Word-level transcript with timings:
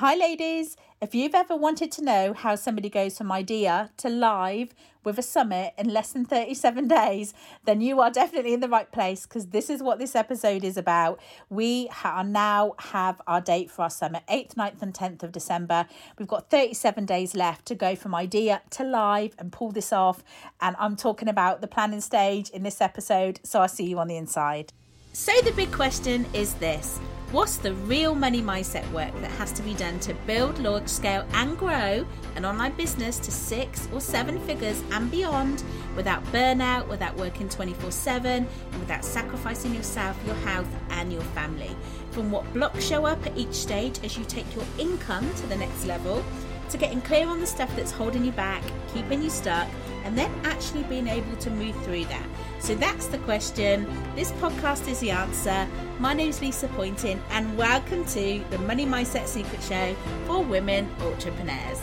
Hi, 0.00 0.14
ladies. 0.14 0.76
If 1.00 1.14
you've 1.14 1.34
ever 1.34 1.56
wanted 1.56 1.90
to 1.92 2.04
know 2.04 2.34
how 2.34 2.54
somebody 2.54 2.90
goes 2.90 3.16
from 3.16 3.32
idea 3.32 3.92
to 3.96 4.10
live 4.10 4.74
with 5.04 5.18
a 5.18 5.22
summit 5.22 5.72
in 5.78 5.88
less 5.90 6.12
than 6.12 6.26
37 6.26 6.86
days, 7.00 7.32
then 7.64 7.80
you 7.80 7.98
are 8.02 8.10
definitely 8.10 8.52
in 8.52 8.60
the 8.60 8.68
right 8.68 8.92
place 8.92 9.24
because 9.24 9.46
this 9.46 9.70
is 9.70 9.82
what 9.82 9.98
this 9.98 10.14
episode 10.14 10.64
is 10.64 10.76
about. 10.76 11.18
We 11.48 11.88
are 12.04 12.24
now 12.24 12.74
have 12.78 13.22
our 13.26 13.40
date 13.40 13.70
for 13.70 13.84
our 13.84 13.90
summit, 13.90 14.22
8th, 14.28 14.52
9th, 14.56 14.82
and 14.82 14.92
10th 14.92 15.22
of 15.22 15.32
December. 15.32 15.86
We've 16.18 16.28
got 16.28 16.50
37 16.50 17.06
days 17.06 17.34
left 17.34 17.64
to 17.64 17.74
go 17.74 17.96
from 17.96 18.14
idea 18.14 18.60
to 18.72 18.84
live 18.84 19.34
and 19.38 19.50
pull 19.50 19.70
this 19.70 19.94
off. 19.94 20.22
And 20.60 20.76
I'm 20.78 20.96
talking 20.96 21.28
about 21.28 21.62
the 21.62 21.68
planning 21.68 22.02
stage 22.02 22.50
in 22.50 22.64
this 22.64 22.82
episode. 22.82 23.40
So 23.44 23.62
I'll 23.62 23.68
see 23.68 23.86
you 23.86 23.98
on 23.98 24.08
the 24.08 24.18
inside. 24.18 24.74
So, 25.18 25.32
the 25.44 25.52
big 25.52 25.72
question 25.72 26.26
is 26.34 26.52
this 26.56 26.98
What's 27.32 27.56
the 27.56 27.72
real 27.72 28.14
money 28.14 28.42
mindset 28.42 28.88
work 28.92 29.18
that 29.22 29.30
has 29.30 29.50
to 29.52 29.62
be 29.62 29.72
done 29.72 29.98
to 30.00 30.12
build, 30.26 30.58
launch, 30.58 30.90
scale, 30.90 31.26
and 31.32 31.56
grow 31.56 32.06
an 32.34 32.44
online 32.44 32.76
business 32.76 33.18
to 33.20 33.30
six 33.30 33.88
or 33.94 34.02
seven 34.02 34.38
figures 34.40 34.82
and 34.90 35.10
beyond 35.10 35.64
without 35.96 36.22
burnout, 36.26 36.86
without 36.88 37.16
working 37.16 37.48
24 37.48 37.90
7, 37.90 38.46
and 38.72 38.78
without 38.78 39.02
sacrificing 39.02 39.74
yourself, 39.74 40.18
your 40.26 40.34
health, 40.34 40.68
and 40.90 41.10
your 41.10 41.22
family? 41.32 41.74
From 42.10 42.30
what 42.30 42.52
blocks 42.52 42.84
show 42.84 43.06
up 43.06 43.24
at 43.24 43.38
each 43.38 43.54
stage 43.54 43.98
as 44.04 44.18
you 44.18 44.24
take 44.26 44.54
your 44.54 44.66
income 44.76 45.26
to 45.36 45.46
the 45.46 45.56
next 45.56 45.86
level, 45.86 46.22
to 46.68 46.76
getting 46.76 47.00
clear 47.00 47.26
on 47.26 47.40
the 47.40 47.46
stuff 47.46 47.74
that's 47.74 47.90
holding 47.90 48.22
you 48.22 48.32
back, 48.32 48.62
keeping 48.92 49.22
you 49.22 49.30
stuck, 49.30 49.66
and 50.04 50.16
then 50.16 50.30
actually 50.44 50.82
being 50.84 51.08
able 51.08 51.36
to 51.38 51.50
move 51.50 51.74
through 51.84 52.04
that. 52.04 52.26
So 52.58 52.74
that's 52.74 53.06
the 53.06 53.18
question. 53.18 53.86
This 54.16 54.32
podcast 54.32 54.88
is 54.88 54.98
the 55.00 55.10
answer. 55.10 55.68
My 56.00 56.14
name 56.14 56.30
is 56.30 56.40
Lisa 56.40 56.68
Poynton, 56.68 57.22
and 57.30 57.56
welcome 57.56 58.04
to 58.06 58.42
the 58.50 58.58
Money 58.58 58.84
Mindset 58.84 59.26
Secret 59.26 59.62
Show 59.62 59.94
for 60.26 60.42
women 60.42 60.88
entrepreneurs. 61.00 61.80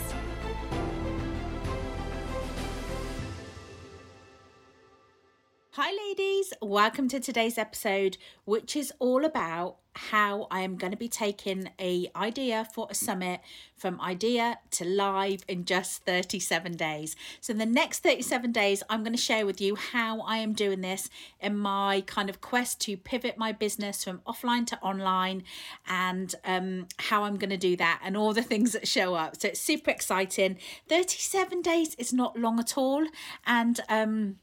Hi, 5.70 5.90
ladies. 6.08 6.52
Welcome 6.60 7.08
to 7.08 7.20
today's 7.20 7.56
episode, 7.56 8.18
which 8.44 8.76
is 8.76 8.92
all 8.98 9.24
about 9.24 9.76
how 9.94 10.46
I 10.50 10.60
am 10.60 10.76
going 10.76 10.90
to 10.90 10.96
be 10.96 11.08
taking 11.08 11.70
a 11.80 12.10
idea 12.16 12.66
for 12.74 12.86
a 12.90 12.94
summit 12.94 13.40
from 13.76 14.00
idea 14.00 14.58
to 14.70 14.84
live 14.84 15.44
in 15.46 15.64
just 15.64 16.04
37 16.04 16.76
days. 16.76 17.16
So 17.40 17.52
in 17.52 17.58
the 17.58 17.66
next 17.66 18.02
37 18.02 18.52
days, 18.52 18.82
I'm 18.88 19.02
going 19.02 19.12
to 19.12 19.20
share 19.20 19.46
with 19.46 19.60
you 19.60 19.76
how 19.76 20.20
I 20.20 20.38
am 20.38 20.52
doing 20.52 20.80
this 20.80 21.10
in 21.40 21.56
my 21.56 22.02
kind 22.06 22.30
of 22.30 22.40
quest 22.40 22.80
to 22.82 22.96
pivot 22.96 23.36
my 23.36 23.52
business 23.52 24.02
from 24.02 24.20
offline 24.26 24.66
to 24.68 24.80
online 24.80 25.44
and 25.86 26.34
um, 26.44 26.86
how 26.98 27.24
I'm 27.24 27.36
going 27.36 27.50
to 27.50 27.56
do 27.56 27.76
that 27.76 28.00
and 28.02 28.16
all 28.16 28.32
the 28.32 28.42
things 28.42 28.72
that 28.72 28.88
show 28.88 29.14
up. 29.14 29.36
So 29.40 29.48
it's 29.48 29.60
super 29.60 29.90
exciting. 29.90 30.58
37 30.88 31.62
days 31.62 31.94
is 31.96 32.12
not 32.12 32.38
long 32.38 32.58
at 32.58 32.76
all. 32.78 33.04
And 33.46 33.80
um, 33.88 34.36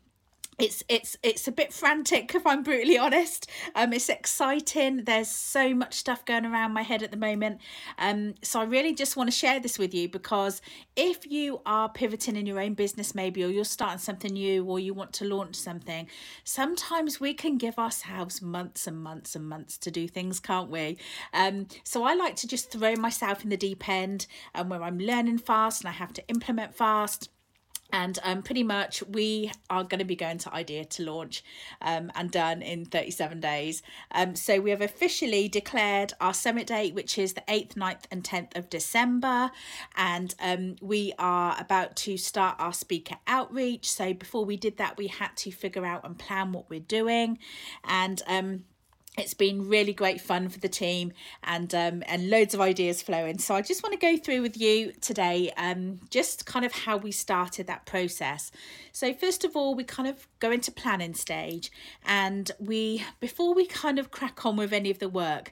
it's 0.61 0.83
it's 0.87 1.17
it's 1.23 1.47
a 1.47 1.51
bit 1.51 1.73
frantic 1.73 2.35
if 2.35 2.45
i'm 2.45 2.61
brutally 2.61 2.97
honest. 2.97 3.49
Um 3.73 3.93
it's 3.93 4.09
exciting. 4.09 5.05
There's 5.05 5.27
so 5.27 5.73
much 5.73 5.95
stuff 5.95 6.23
going 6.23 6.45
around 6.45 6.71
my 6.73 6.83
head 6.83 7.01
at 7.01 7.09
the 7.09 7.17
moment. 7.17 7.59
Um 7.97 8.35
so 8.43 8.61
i 8.61 8.63
really 8.63 8.93
just 8.93 9.17
want 9.17 9.27
to 9.27 9.35
share 9.35 9.59
this 9.59 9.79
with 9.79 9.93
you 9.93 10.07
because 10.07 10.61
if 10.95 11.25
you 11.25 11.61
are 11.65 11.89
pivoting 11.89 12.35
in 12.35 12.45
your 12.45 12.59
own 12.59 12.75
business 12.75 13.15
maybe 13.15 13.43
or 13.43 13.49
you're 13.49 13.65
starting 13.65 13.97
something 13.97 14.33
new 14.33 14.63
or 14.65 14.79
you 14.79 14.93
want 14.93 15.13
to 15.13 15.25
launch 15.25 15.55
something 15.55 16.07
sometimes 16.43 17.19
we 17.19 17.33
can 17.33 17.57
give 17.57 17.79
ourselves 17.79 18.41
months 18.41 18.85
and 18.85 19.01
months 19.01 19.35
and 19.35 19.49
months 19.49 19.79
to 19.79 19.89
do 19.89 20.07
things 20.07 20.39
can't 20.39 20.69
we? 20.69 20.97
Um 21.33 21.67
so 21.83 22.03
i 22.03 22.13
like 22.13 22.35
to 22.35 22.47
just 22.47 22.71
throw 22.71 22.95
myself 22.95 23.43
in 23.43 23.49
the 23.49 23.57
deep 23.57 23.89
end 23.89 24.27
and 24.53 24.65
um, 24.65 24.69
where 24.69 24.83
i'm 24.83 24.99
learning 24.99 25.39
fast 25.39 25.81
and 25.81 25.89
i 25.89 25.91
have 25.91 26.13
to 26.13 26.27
implement 26.27 26.75
fast 26.75 27.29
and 27.91 28.19
um, 28.23 28.41
pretty 28.41 28.63
much 28.63 29.03
we 29.03 29.51
are 29.69 29.83
going 29.83 29.99
to 29.99 30.05
be 30.05 30.15
going 30.15 30.37
to 30.39 30.53
idea 30.53 30.85
to 30.85 31.03
launch 31.03 31.43
um, 31.81 32.11
and 32.15 32.31
done 32.31 32.61
in 32.61 32.85
37 32.85 33.39
days. 33.39 33.81
Um, 34.11 34.35
so 34.35 34.59
we 34.59 34.69
have 34.69 34.81
officially 34.81 35.47
declared 35.47 36.13
our 36.19 36.33
summit 36.33 36.67
date 36.67 36.93
which 36.93 37.17
is 37.17 37.33
the 37.33 37.41
8th 37.41 37.73
9th 37.73 38.03
and 38.11 38.23
10th 38.23 38.55
of 38.57 38.69
december. 38.69 39.51
And 39.95 40.33
um, 40.39 40.75
we 40.81 41.13
are 41.19 41.55
about 41.59 41.95
to 41.97 42.17
start 42.17 42.55
our 42.59 42.73
speaker 42.73 43.15
outreach. 43.27 43.91
So 43.91 44.13
before 44.13 44.45
we 44.45 44.57
did 44.57 44.77
that 44.77 44.97
we 44.97 45.07
had 45.07 45.35
to 45.37 45.51
figure 45.51 45.85
out 45.85 46.05
and 46.05 46.17
plan 46.17 46.51
what 46.51 46.69
we're 46.69 46.79
doing. 46.79 47.39
And 47.83 48.21
um, 48.27 48.63
it's 49.17 49.33
been 49.33 49.67
really 49.67 49.93
great 49.93 50.21
fun 50.21 50.47
for 50.47 50.59
the 50.59 50.69
team 50.69 51.11
and 51.43 51.75
um, 51.75 52.01
and 52.07 52.29
loads 52.29 52.53
of 52.53 52.61
ideas 52.61 53.01
flowing. 53.01 53.39
So 53.39 53.55
i 53.55 53.61
just 53.61 53.83
want 53.83 53.99
to 53.99 53.99
go 53.99 54.17
through 54.17 54.41
with 54.41 54.57
you 54.57 54.93
today 55.01 55.51
um, 55.57 55.99
just 56.09 56.45
kind 56.45 56.63
of 56.65 56.71
how 56.71 56.97
we 56.97 57.11
started 57.11 57.67
that 57.67 57.85
process. 57.85 58.51
So 58.91 59.13
first 59.13 59.43
of 59.43 59.55
all 59.55 59.75
we 59.75 59.83
kind 59.83 60.07
of 60.07 60.27
go 60.39 60.49
into 60.49 60.71
planning 60.71 61.13
stage 61.13 61.71
and 62.05 62.51
we 62.59 63.03
before 63.19 63.53
we 63.53 63.65
kind 63.65 63.99
of 63.99 64.11
crack 64.11 64.45
on 64.45 64.55
with 64.55 64.71
any 64.71 64.89
of 64.89 64.99
the 64.99 65.09
work 65.09 65.51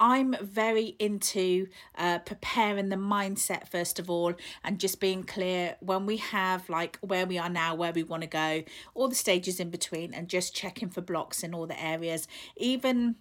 I'm 0.00 0.34
very 0.40 0.96
into 0.98 1.68
uh, 1.96 2.20
preparing 2.20 2.88
the 2.88 2.96
mindset 2.96 3.68
first 3.68 3.98
of 3.98 4.08
all 4.08 4.32
and 4.64 4.80
just 4.80 4.98
being 4.98 5.22
clear 5.24 5.76
when 5.80 6.06
we 6.06 6.16
have 6.16 6.68
like 6.70 6.98
where 7.02 7.26
we 7.26 7.36
are 7.36 7.50
now, 7.50 7.74
where 7.74 7.92
we 7.92 8.02
want 8.02 8.22
to 8.22 8.28
go, 8.28 8.62
all 8.94 9.08
the 9.08 9.14
stages 9.14 9.60
in 9.60 9.68
between, 9.68 10.14
and 10.14 10.28
just 10.28 10.54
checking 10.54 10.88
for 10.88 11.02
blocks 11.02 11.42
in 11.42 11.52
all 11.54 11.66
the 11.66 11.80
areas. 11.80 12.26
Even 12.56 13.16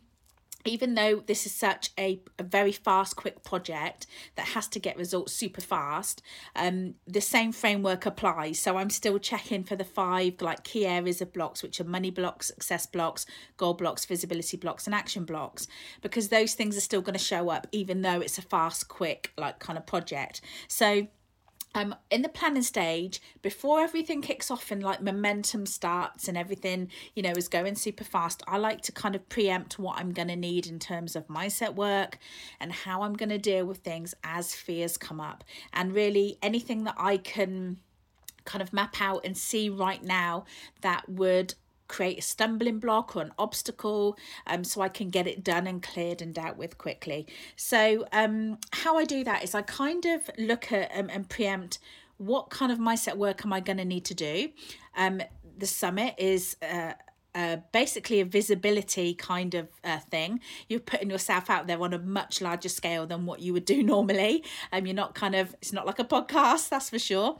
even 0.65 0.95
though 0.95 1.23
this 1.25 1.45
is 1.45 1.53
such 1.53 1.91
a, 1.97 2.21
a 2.37 2.43
very 2.43 2.71
fast 2.71 3.15
quick 3.15 3.43
project 3.43 4.05
that 4.35 4.49
has 4.49 4.67
to 4.67 4.79
get 4.79 4.97
results 4.97 5.33
super 5.33 5.61
fast 5.61 6.21
um 6.55 6.95
the 7.07 7.21
same 7.21 7.51
framework 7.51 8.05
applies. 8.05 8.59
So 8.59 8.77
i'm 8.77 8.89
still 8.89 9.19
checking 9.19 9.63
for 9.63 9.75
the 9.75 9.83
five 9.83 10.41
like 10.41 10.63
key 10.63 10.85
areas 10.85 11.21
of 11.21 11.33
blocks 11.33 11.63
which 11.63 11.79
are 11.79 11.85
money 11.85 12.11
blocks 12.11 12.47
success 12.47 12.85
blocks 12.85 13.25
goal 13.57 13.73
blocks 13.73 14.05
visibility 14.05 14.57
blocks 14.57 14.85
and 14.85 14.95
action 14.95 15.25
blocks 15.25 15.67
because 16.01 16.29
those 16.29 16.53
things 16.53 16.77
are 16.77 16.81
still 16.81 17.01
going 17.01 17.17
to 17.17 17.23
show 17.23 17.49
up 17.49 17.67
even 17.71 18.01
though 18.01 18.19
it's 18.19 18.37
a 18.37 18.41
fast 18.41 18.87
quick 18.87 19.31
like 19.37 19.59
kind 19.59 19.77
of 19.77 19.85
project. 19.85 20.41
So 20.67 21.07
um 21.75 21.95
in 22.09 22.21
the 22.21 22.29
planning 22.29 22.63
stage 22.63 23.21
before 23.41 23.79
everything 23.79 24.21
kicks 24.21 24.49
off 24.49 24.71
and 24.71 24.81
like 24.81 25.01
momentum 25.01 25.65
starts 25.65 26.27
and 26.27 26.37
everything 26.37 26.89
you 27.15 27.21
know 27.21 27.31
is 27.31 27.47
going 27.47 27.75
super 27.75 28.03
fast 28.03 28.41
i 28.47 28.57
like 28.57 28.81
to 28.81 28.91
kind 28.91 29.15
of 29.15 29.29
preempt 29.29 29.77
what 29.77 29.97
i'm 29.97 30.11
going 30.11 30.27
to 30.27 30.35
need 30.35 30.65
in 30.67 30.79
terms 30.79 31.15
of 31.15 31.27
mindset 31.27 31.75
work 31.75 32.17
and 32.59 32.71
how 32.71 33.03
i'm 33.03 33.13
going 33.13 33.29
to 33.29 33.37
deal 33.37 33.65
with 33.65 33.77
things 33.77 34.13
as 34.23 34.53
fears 34.53 34.97
come 34.97 35.19
up. 35.19 35.43
And 35.73 35.93
really 35.93 36.37
anything 36.41 36.83
that 36.83 36.95
i 36.97 37.17
can 37.17 37.77
kind 38.45 38.61
of 38.61 38.73
map 38.73 38.99
out 38.99 39.23
and 39.25 39.37
see 39.37 39.69
right 39.69 40.03
now 40.03 40.45
that 40.81 41.07
would 41.07 41.53
create 41.89 42.19
a 42.19 42.21
stumbling 42.21 42.79
block 42.79 43.17
or 43.17 43.21
an 43.21 43.33
obstacle 43.37 44.17
um, 44.47 44.63
so 44.63 44.79
I 44.79 44.87
can 44.87 45.09
get 45.09 45.27
it 45.27 45.43
done 45.43 45.67
and 45.67 45.83
cleared 45.83 46.21
and 46.21 46.33
dealt 46.33 46.55
with 46.55 46.77
quickly. 46.77 47.27
So, 47.57 48.05
um, 48.13 48.59
how 48.71 48.97
I 48.97 49.03
do 49.03 49.25
that 49.25 49.43
is 49.43 49.53
I 49.53 49.63
kind 49.63 50.05
of 50.05 50.29
look 50.37 50.71
at 50.71 50.89
um, 50.97 51.09
and 51.09 51.27
preempt 51.27 51.79
what 52.17 52.49
kind 52.49 52.71
of 52.71 52.77
mindset 52.77 53.17
work 53.17 53.45
am 53.45 53.51
I 53.51 53.59
going 53.59 53.77
to 53.77 53.85
need 53.85 54.05
to 54.05 54.13
do. 54.13 54.49
Um, 54.95 55.21
the 55.57 55.67
summit 55.67 56.15
is. 56.17 56.55
Uh, 56.61 56.93
uh, 57.35 57.57
basically 57.71 58.19
a 58.19 58.25
visibility 58.25 59.13
kind 59.13 59.53
of 59.53 59.67
uh, 59.83 59.99
thing. 59.99 60.39
You're 60.67 60.79
putting 60.79 61.11
yourself 61.11 61.47
out 61.47 61.67
there 61.67 61.79
on 61.79 61.93
a 61.93 61.99
much 61.99 62.41
larger 62.41 62.69
scale 62.69 63.05
than 63.05 63.27
what 63.27 63.39
you 63.39 63.53
would 63.53 63.65
do 63.65 63.83
normally. 63.95 64.43
Um, 64.73 64.87
you're 64.87 64.95
not 64.95 65.13
kind 65.13 65.35
of, 65.35 65.53
it's 65.61 65.71
not 65.71 65.85
like 65.85 65.99
a 65.99 66.03
podcast, 66.03 66.69
that's 66.69 66.89
for 66.89 66.97
sure 66.97 67.37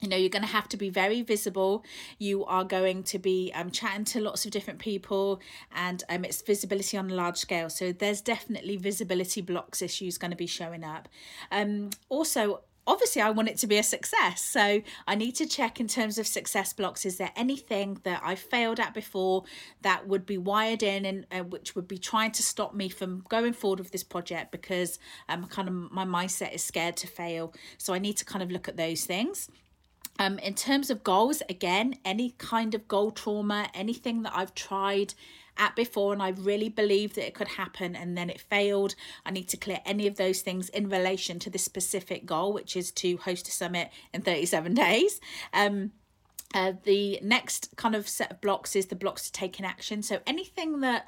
you 0.00 0.08
know 0.08 0.16
you're 0.16 0.28
going 0.28 0.42
to 0.42 0.48
have 0.48 0.68
to 0.68 0.76
be 0.76 0.90
very 0.90 1.22
visible 1.22 1.84
you 2.18 2.44
are 2.44 2.64
going 2.64 3.02
to 3.02 3.18
be 3.18 3.50
um, 3.54 3.70
chatting 3.70 4.04
to 4.04 4.20
lots 4.20 4.44
of 4.44 4.50
different 4.50 4.78
people 4.78 5.40
and 5.74 6.04
um, 6.08 6.24
it's 6.24 6.42
visibility 6.42 6.96
on 6.96 7.10
a 7.10 7.14
large 7.14 7.36
scale 7.36 7.70
so 7.70 7.92
there's 7.92 8.20
definitely 8.20 8.76
visibility 8.76 9.40
blocks 9.40 9.80
issues 9.82 10.18
going 10.18 10.30
to 10.30 10.36
be 10.36 10.46
showing 10.46 10.84
up 10.84 11.08
um, 11.50 11.90
also 12.08 12.60
obviously 12.86 13.20
I 13.20 13.30
want 13.30 13.48
it 13.48 13.58
to 13.58 13.66
be 13.66 13.78
a 13.78 13.82
success. 13.82 14.42
So 14.42 14.82
I 15.06 15.14
need 15.14 15.32
to 15.36 15.46
check 15.46 15.80
in 15.80 15.88
terms 15.88 16.18
of 16.18 16.26
success 16.26 16.72
blocks. 16.72 17.04
Is 17.04 17.16
there 17.18 17.32
anything 17.34 17.98
that 18.04 18.20
I 18.24 18.34
failed 18.36 18.78
at 18.78 18.94
before 18.94 19.44
that 19.82 20.06
would 20.06 20.24
be 20.24 20.38
wired 20.38 20.82
in 20.82 21.04
and 21.04 21.26
uh, 21.32 21.40
which 21.40 21.74
would 21.74 21.88
be 21.88 21.98
trying 21.98 22.30
to 22.32 22.42
stop 22.42 22.74
me 22.74 22.88
from 22.88 23.24
going 23.28 23.52
forward 23.52 23.80
with 23.80 23.90
this 23.90 24.04
project 24.04 24.52
because 24.52 24.98
um 25.28 25.44
kind 25.46 25.68
of 25.68 25.74
my 25.74 26.04
mindset 26.04 26.54
is 26.54 26.62
scared 26.62 26.96
to 26.98 27.06
fail. 27.06 27.52
So 27.78 27.92
I 27.92 27.98
need 27.98 28.16
to 28.18 28.24
kind 28.24 28.42
of 28.42 28.50
look 28.50 28.68
at 28.68 28.76
those 28.76 29.04
things. 29.04 29.50
Um, 30.18 30.38
in 30.38 30.54
terms 30.54 30.90
of 30.90 31.04
goals, 31.04 31.42
again, 31.48 31.96
any 32.04 32.30
kind 32.38 32.74
of 32.74 32.88
goal 32.88 33.10
trauma, 33.10 33.68
anything 33.74 34.22
that 34.22 34.32
I've 34.34 34.54
tried 34.54 35.14
at 35.58 35.74
before 35.74 36.12
and 36.12 36.22
I 36.22 36.30
really 36.30 36.68
believed 36.68 37.16
that 37.16 37.26
it 37.26 37.34
could 37.34 37.48
happen 37.48 37.96
and 37.96 38.16
then 38.16 38.30
it 38.30 38.40
failed. 38.40 38.94
I 39.24 39.30
need 39.30 39.48
to 39.48 39.56
clear 39.56 39.80
any 39.84 40.06
of 40.06 40.16
those 40.16 40.40
things 40.40 40.68
in 40.68 40.88
relation 40.88 41.38
to 41.40 41.50
this 41.50 41.64
specific 41.64 42.26
goal, 42.26 42.52
which 42.52 42.76
is 42.76 42.90
to 42.92 43.16
host 43.18 43.48
a 43.48 43.50
summit 43.50 43.90
in 44.12 44.22
37 44.22 44.74
days. 44.74 45.20
Um, 45.52 45.92
uh, 46.54 46.72
the 46.84 47.18
next 47.22 47.76
kind 47.76 47.94
of 47.94 48.08
set 48.08 48.30
of 48.30 48.40
blocks 48.40 48.76
is 48.76 48.86
the 48.86 48.96
blocks 48.96 49.26
to 49.26 49.32
take 49.32 49.58
in 49.58 49.64
action. 49.64 50.02
So 50.02 50.20
anything 50.26 50.80
that 50.80 51.06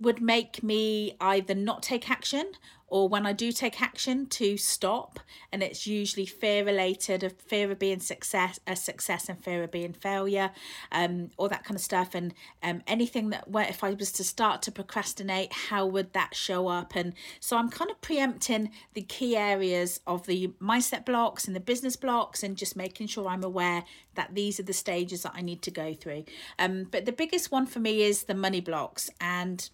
would 0.00 0.22
make 0.22 0.62
me 0.62 1.16
either 1.20 1.54
not 1.54 1.82
take 1.82 2.08
action 2.10 2.52
or 2.88 3.08
when 3.08 3.26
I 3.26 3.32
do 3.32 3.52
take 3.52 3.80
action 3.80 4.26
to 4.26 4.56
stop, 4.56 5.20
and 5.52 5.62
it's 5.62 5.86
usually 5.86 6.26
fear 6.26 6.64
related 6.64 7.22
of 7.22 7.32
fear 7.38 7.70
of 7.70 7.78
being 7.78 8.00
success, 8.00 8.58
a 8.66 8.74
success, 8.74 9.28
and 9.28 9.42
fear 9.42 9.62
of 9.62 9.70
being 9.70 9.92
failure, 9.92 10.50
um, 10.90 11.30
all 11.36 11.48
that 11.48 11.64
kind 11.64 11.76
of 11.76 11.82
stuff, 11.82 12.14
and 12.14 12.34
um, 12.62 12.82
anything 12.86 13.30
that 13.30 13.48
where 13.48 13.68
if 13.68 13.84
I 13.84 13.90
was 13.90 14.10
to 14.12 14.24
start 14.24 14.62
to 14.62 14.72
procrastinate, 14.72 15.52
how 15.52 15.86
would 15.86 16.12
that 16.14 16.34
show 16.34 16.68
up? 16.68 16.96
And 16.96 17.14
so 17.40 17.56
I'm 17.56 17.68
kind 17.68 17.90
of 17.90 18.00
preempting 18.00 18.70
the 18.94 19.02
key 19.02 19.36
areas 19.36 20.00
of 20.06 20.26
the 20.26 20.48
mindset 20.60 21.04
blocks 21.04 21.46
and 21.46 21.54
the 21.54 21.60
business 21.60 21.96
blocks, 21.96 22.42
and 22.42 22.56
just 22.56 22.76
making 22.76 23.08
sure 23.08 23.28
I'm 23.28 23.44
aware 23.44 23.84
that 24.14 24.34
these 24.34 24.58
are 24.58 24.64
the 24.64 24.72
stages 24.72 25.22
that 25.22 25.32
I 25.34 25.42
need 25.42 25.62
to 25.62 25.70
go 25.70 25.94
through. 25.94 26.24
Um, 26.58 26.84
but 26.90 27.04
the 27.04 27.12
biggest 27.12 27.52
one 27.52 27.66
for 27.66 27.80
me 27.80 28.02
is 28.02 28.24
the 28.24 28.34
money 28.34 28.60
blocks 28.60 29.10
and 29.20 29.68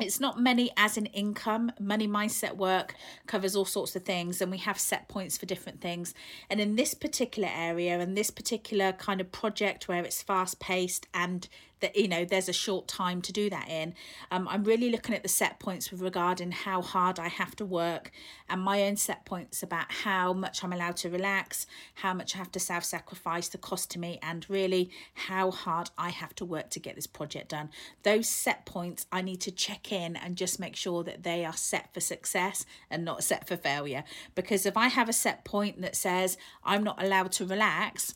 it's 0.00 0.18
not 0.18 0.40
money 0.40 0.70
as 0.76 0.96
an 0.96 1.06
income. 1.06 1.70
Money 1.78 2.08
mindset 2.08 2.56
work 2.56 2.94
covers 3.26 3.54
all 3.54 3.64
sorts 3.64 3.94
of 3.94 4.04
things 4.04 4.40
and 4.40 4.50
we 4.50 4.58
have 4.58 4.78
set 4.78 5.08
points 5.08 5.38
for 5.38 5.46
different 5.46 5.80
things. 5.80 6.14
And 6.50 6.60
in 6.60 6.74
this 6.74 6.94
particular 6.94 7.48
area 7.54 8.00
and 8.00 8.16
this 8.16 8.30
particular 8.30 8.92
kind 8.92 9.20
of 9.20 9.30
project 9.30 9.86
where 9.86 10.02
it's 10.02 10.20
fast 10.20 10.58
paced 10.58 11.06
and 11.14 11.48
that 11.80 11.96
you 11.96 12.08
know 12.08 12.24
there's 12.24 12.48
a 12.48 12.52
short 12.52 12.88
time 12.88 13.20
to 13.22 13.32
do 13.32 13.50
that 13.50 13.68
in. 13.68 13.94
Um, 14.30 14.48
i'm 14.48 14.64
really 14.64 14.90
looking 14.90 15.14
at 15.14 15.22
the 15.22 15.28
set 15.28 15.58
points 15.58 15.90
with 15.90 16.00
regarding 16.00 16.52
how 16.52 16.82
hard 16.82 17.18
i 17.18 17.28
have 17.28 17.54
to 17.56 17.64
work 17.64 18.10
and 18.48 18.60
my 18.60 18.82
own 18.82 18.96
set 18.96 19.24
points 19.24 19.62
about 19.62 19.90
how 19.90 20.32
much 20.32 20.62
i'm 20.62 20.72
allowed 20.72 20.96
to 20.98 21.10
relax 21.10 21.66
how 21.94 22.14
much 22.14 22.34
i 22.34 22.38
have 22.38 22.52
to 22.52 22.60
self-sacrifice 22.60 23.48
the 23.48 23.58
cost 23.58 23.90
to 23.90 23.98
me 23.98 24.18
and 24.22 24.46
really 24.48 24.90
how 25.14 25.50
hard 25.50 25.90
i 25.98 26.10
have 26.10 26.34
to 26.34 26.44
work 26.44 26.70
to 26.70 26.80
get 26.80 26.94
this 26.94 27.06
project 27.06 27.48
done. 27.48 27.70
Those 28.02 28.28
set 28.28 28.66
points 28.66 29.06
i 29.12 29.22
need 29.22 29.40
to 29.42 29.50
check 29.50 29.92
in 29.92 30.16
and 30.16 30.36
just 30.36 30.60
make 30.60 30.76
sure 30.76 31.02
that 31.04 31.22
they 31.22 31.44
are 31.44 31.56
set 31.56 31.92
for 31.92 32.00
success 32.00 32.64
and 32.90 33.04
not 33.04 33.24
set 33.24 33.46
for 33.46 33.56
failure. 33.56 34.04
Because 34.34 34.66
if 34.66 34.76
i 34.76 34.88
have 34.88 35.08
a 35.08 35.12
set 35.12 35.44
point 35.44 35.80
that 35.80 35.96
says 35.96 36.36
i'm 36.64 36.84
not 36.84 37.02
allowed 37.02 37.32
to 37.32 37.46
relax 37.46 38.14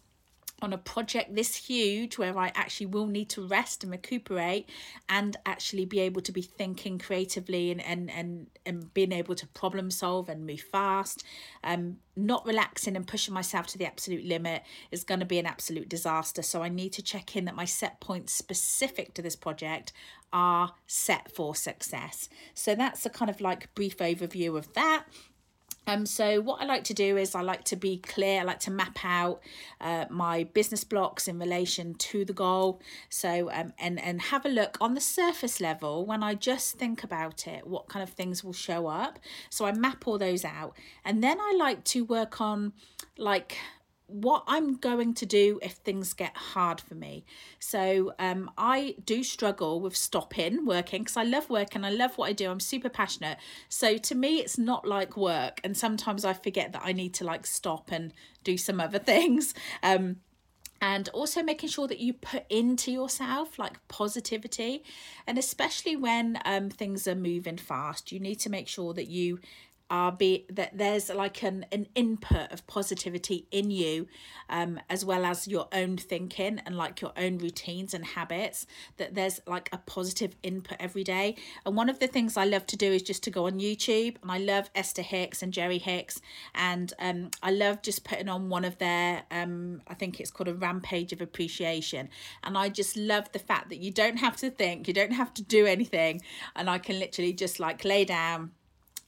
on 0.61 0.73
a 0.73 0.79
project 0.79 1.35
this 1.35 1.55
huge 1.55 2.19
where 2.19 2.37
I 2.37 2.51
actually 2.55 2.87
will 2.87 3.07
need 3.07 3.29
to 3.31 3.47
rest 3.47 3.83
and 3.83 3.93
recuperate 3.93 4.69
and 5.09 5.37
actually 5.47 5.85
be 5.85 6.01
able 6.01 6.21
to 6.23 6.33
be 6.33 6.43
thinking 6.43 6.99
creatively 6.99 7.71
and 7.71 7.81
and 7.83 8.11
and, 8.11 8.47
and 8.67 8.93
being 8.95 9.13
able 9.13 9.35
to 9.37 9.47
problem 9.49 9.91
solve 9.91 10.29
and 10.29 10.47
move 10.47 10.61
fast. 10.61 11.25
Um 11.63 11.99
not 12.17 12.45
relaxing 12.45 12.97
and 12.97 13.07
pushing 13.07 13.33
myself 13.33 13.69
to 13.69 13.79
the 13.79 13.87
absolute 13.87 14.25
limit 14.25 14.63
is 14.91 15.05
going 15.05 15.21
to 15.21 15.27
be 15.27 15.39
an 15.39 15.47
absolute 15.47 15.89
disaster. 15.89 16.43
So 16.43 16.63
I 16.63 16.69
need 16.69 16.93
to 16.95 17.03
check 17.03 17.37
in 17.37 17.45
that 17.45 17.55
my 17.55 17.65
set 17.65 18.01
points 18.01 18.33
specific 18.33 19.15
to 19.15 19.23
this 19.23 19.37
project 19.37 19.93
are 20.33 20.75
set 20.89 21.33
for 21.33 21.55
success. 21.55 22.29
So 22.55 22.75
that's 22.75 23.07
a 23.07 23.11
kind 23.11 23.31
of 23.31 23.41
like 23.41 23.73
brief 23.75 23.99
overview 23.99 24.59
of 24.59 24.73
that 24.75 25.05
um, 25.89 26.05
so 26.05 26.41
what 26.43 26.61
I 26.61 26.67
like 26.67 26.85
to 26.85 26.95
do 26.95 27.17
is 27.17 27.35
I 27.35 27.41
like 27.41 27.65
to 27.65 27.77
be 27.77 27.97
clear. 27.97 28.41
I 28.41 28.45
like 28.45 28.61
to 28.61 28.71
map 28.71 28.99
out 29.05 29.41
uh, 29.81 30.05
my 30.11 30.45
business 30.45 30.85
blocks 30.85 31.27
in 31.27 31.39
relation 31.39 31.95
to 31.95 32.27
the 32.27 32.35
goal. 32.35 32.81
So 33.09 33.51
um, 33.51 33.73
and 33.79 33.99
and 33.99 34.21
have 34.21 34.45
a 34.45 34.51
look 34.51 34.77
on 34.83 34.95
the 34.95 35.01
surface 35.01 35.61
level 35.61 36.05
when 36.05 36.23
I 36.23 36.35
just 36.35 36.77
think 36.77 37.03
about 37.03 37.47
it, 37.47 37.67
what 37.67 37.89
kind 37.89 38.03
of 38.03 38.11
things 38.11 38.45
will 38.45 38.53
show 38.53 38.87
up. 38.87 39.19
So 39.49 39.65
I 39.65 39.73
map 39.73 40.07
all 40.07 40.19
those 40.19 40.45
out, 40.45 40.77
and 41.07 41.25
then 41.25 41.41
I 41.41 41.55
like 41.59 41.85
to 41.85 42.05
work 42.05 42.41
on 42.41 42.75
like 43.17 43.57
what 44.09 44.43
I'm 44.47 44.77
going 44.77 45.13
to 45.15 45.27
do 45.27 45.61
if 45.63 45.73
things 45.73 46.15
get 46.15 46.35
hard 46.37 46.81
for 46.81 46.95
me. 46.95 47.25
So 47.61 48.15
um, 48.19 48.51
I 48.57 48.97
do 49.05 49.23
struggle 49.23 49.81
with 49.81 49.95
stopping 49.95 50.65
working 50.65 51.03
because 51.03 51.17
I 51.17 51.25
love 51.25 51.51
work 51.51 51.75
and 51.75 51.85
I 51.85 51.91
love 51.91 52.17
what 52.17 52.29
I 52.29 52.33
do. 52.33 52.51
I'm 52.51 52.59
super 52.59 52.89
passionate. 52.89 53.39
So 53.69 53.99
to 53.99 54.15
me, 54.15 54.41
it's 54.41 54.59
not 54.59 54.89
like 54.89 55.17
work. 55.17 55.61
And 55.63 55.77
sometimes 55.77 56.25
I 56.25 56.33
forget 56.33 56.73
that 56.73 56.83
I 56.85 56.93
need 56.93 57.15
to 57.15 57.25
like 57.25 57.47
stop 57.47 57.91
and 57.93 58.13
do 58.45 58.57
some 58.57 58.81
other 58.81 58.99
things. 59.13 59.55
Um, 59.83 60.17
and 60.81 61.09
also 61.11 61.43
making 61.43 61.69
sure 61.69 61.89
that 61.89 61.99
you 61.99 62.13
put 62.15 62.45
into 62.49 62.93
yourself 62.93 63.59
like 63.59 63.77
positivity 63.89 64.85
and 65.27 65.37
especially 65.37 65.97
when 65.97 66.39
um, 66.45 66.71
things 66.71 67.09
are 67.09 67.17
moving 67.17 67.57
fast 67.57 68.13
you 68.13 68.21
need 68.21 68.37
to 68.37 68.49
make 68.49 68.69
sure 68.69 68.95
that 68.95 69.09
you 69.09 69.41
are 69.91 70.13
be 70.13 70.45
that 70.51 70.77
there's 70.77 71.09
like 71.11 71.43
an, 71.43 71.65
an 71.73 71.87
input 71.95 72.51
of 72.53 72.67
positivity 72.67 73.47
in 73.51 73.71
you 73.71 74.07
um 74.51 74.79
as 74.91 75.05
well 75.05 75.25
as 75.25 75.49
your 75.49 75.69
own 75.73 75.97
thinking 75.97 76.61
and 76.65 76.77
like 76.77 77.01
your 77.01 77.13
own 77.17 77.39
routines 77.39 77.95
and 77.95 78.05
habits 78.05 78.67
that 78.97 79.15
there's 79.15 79.41
like 79.47 79.69
a 79.73 79.79
positive 79.79 80.35
input 80.43 80.77
every 80.81 81.05
day. 81.05 81.37
And 81.65 81.77
one 81.77 81.89
of 81.89 81.99
the 81.99 82.07
things 82.07 82.37
i 82.37 82.45
love 82.45 82.67
to 82.67 82.77
do 82.77 82.93
is 82.93 83.03
just 83.03 83.23
to 83.25 83.31
go 83.31 83.47
on 83.47 83.59
youtube 83.59 84.17
and 84.23 84.31
i 84.31 84.39
love 84.39 84.71
esther 84.75 85.03
hicks 85.03 85.43
and 85.43 85.53
jerry 85.53 85.79
hicks 85.79 86.21
and 86.55 86.93
um 86.99 87.31
i 87.43 87.51
love 87.51 87.83
just 87.83 88.05
putting 88.05 88.29
on 88.29 88.49
one 88.49 88.65
of 88.65 88.79
their 88.79 89.23
um 89.31 89.81
i 89.89 89.95
think 89.95 90.21
it's 90.21 90.31
called 90.31 90.49
a 90.49 90.55
rampage 90.55 91.13
of 91.13 91.21
appreciation. 91.21 92.09
And 92.45 92.57
i 92.57 92.69
just 92.69 92.97
love 92.97 93.31
the 93.33 93.39
fact 93.39 93.69
that 93.71 93.79
you 93.79 93.91
don't 93.91 94.19
have 94.19 94.37
to 94.37 94.51
think 94.51 94.89
you 94.89 94.95
don't 94.95 95.13
have 95.13 95.33
to 95.35 95.43
do 95.43 95.67
anything 95.67 96.23
and 96.57 96.69
i 96.69 96.79
can 96.79 96.99
literally 96.99 97.33
just 97.33 97.61
like 97.61 97.85
lay 97.85 98.05
down 98.05 98.53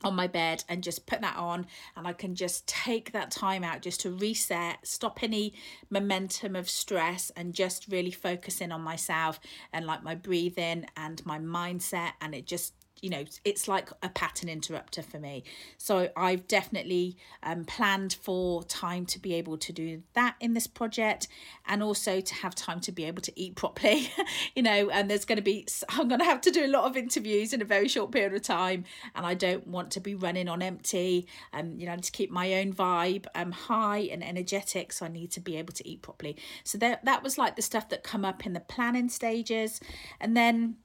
on 0.02 0.14
my 0.14 0.26
bed 0.26 0.64
and 0.68 0.82
just 0.82 1.06
put 1.06 1.20
that 1.20 1.36
on 1.36 1.66
and 1.96 2.06
I 2.06 2.12
can 2.12 2.34
just 2.34 2.66
take 2.66 3.12
that 3.12 3.30
time 3.30 3.62
out 3.62 3.82
just 3.82 4.00
to 4.00 4.10
reset, 4.10 4.86
stop 4.86 5.22
any 5.22 5.52
momentum 5.90 6.56
of 6.56 6.70
stress 6.70 7.30
and 7.36 7.54
just 7.54 7.86
really 7.88 8.10
focus 8.10 8.60
in 8.60 8.72
on 8.72 8.80
myself 8.80 9.40
and 9.72 9.86
like 9.86 10.02
my 10.02 10.14
breathing 10.14 10.86
and 10.96 11.24
my 11.26 11.38
mindset 11.38 12.12
and 12.20 12.34
it 12.34 12.46
just 12.46 12.74
you 13.02 13.10
know 13.10 13.24
it's 13.44 13.68
like 13.68 13.90
a 14.02 14.08
pattern 14.08 14.48
interrupter 14.48 15.02
for 15.02 15.18
me. 15.18 15.44
So 15.78 16.10
i've 16.16 16.46
definitely 16.48 17.16
um, 17.42 17.64
planned 17.64 18.14
for 18.20 18.62
time 18.64 19.06
to 19.06 19.18
be 19.18 19.34
able 19.34 19.58
to 19.58 19.72
do 19.72 20.02
that 20.14 20.36
in 20.40 20.54
this 20.54 20.66
project 20.66 21.28
and 21.66 21.82
also 21.82 22.20
to 22.20 22.34
have 22.34 22.54
time 22.54 22.80
to 22.80 22.92
be 22.92 23.04
able 23.04 23.22
to 23.22 23.32
eat 23.40 23.54
properly 23.54 24.10
you 24.54 24.62
know 24.62 24.90
and 24.90 25.10
there's 25.10 25.24
going 25.24 25.36
to 25.36 25.42
be 25.42 25.66
i'm 25.90 26.08
going 26.08 26.18
to 26.18 26.24
have 26.24 26.40
to 26.40 26.50
do 26.50 26.64
a 26.64 26.68
lot 26.68 26.84
of 26.84 26.96
interviews 26.96 27.52
in 27.52 27.62
a 27.62 27.64
very 27.64 27.88
short 27.88 28.10
period 28.10 28.32
of 28.34 28.42
time 28.42 28.84
and 29.14 29.26
i 29.26 29.34
don't 29.34 29.66
want 29.66 29.90
to 29.90 30.00
be 30.00 30.14
running 30.14 30.48
on 30.48 30.62
empty. 30.62 31.26
And 31.52 31.72
um, 31.72 31.80
you 31.80 31.86
know 31.86 31.96
to 31.96 32.10
keep 32.10 32.30
my 32.30 32.54
own 32.54 32.72
vibe 32.72 33.26
um 33.34 33.52
high 33.52 34.08
and 34.12 34.24
energetic 34.24 34.92
so 34.92 35.06
i 35.06 35.08
need 35.08 35.30
to 35.32 35.40
be 35.40 35.56
able 35.56 35.72
to 35.74 35.88
eat 35.88 36.02
properly. 36.02 36.36
So 36.64 36.78
that 36.78 37.04
that 37.04 37.22
was 37.22 37.38
like 37.38 37.56
the 37.56 37.62
stuff 37.62 37.88
that 37.90 38.02
come 38.02 38.24
up 38.24 38.46
in 38.46 38.52
the 38.52 38.60
planning 38.60 39.08
stages. 39.08 39.80
And 40.20 40.36
then 40.36 40.76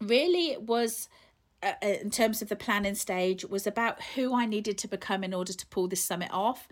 really 0.00 0.50
it 0.50 0.62
was 0.62 1.08
uh, 1.66 1.72
uh, 1.82 1.88
in 2.00 2.10
terms 2.10 2.42
of 2.42 2.48
the 2.48 2.56
planning 2.56 2.94
stage 2.94 3.44
was 3.44 3.66
about 3.66 4.02
who 4.14 4.34
I 4.34 4.46
needed 4.46 4.78
to 4.78 4.88
become 4.88 5.24
in 5.24 5.34
order 5.34 5.52
to 5.52 5.66
pull 5.66 5.88
this 5.88 6.04
summit 6.04 6.30
off. 6.32 6.68